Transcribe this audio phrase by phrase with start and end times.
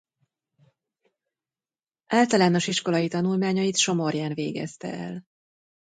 [2.07, 5.25] Általános iskolai tanulmányait Somorján végezte el.